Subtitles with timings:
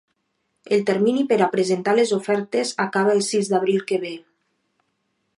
[0.75, 4.15] El termini per a presentar les ofertes acaba el sis d’abril que ve.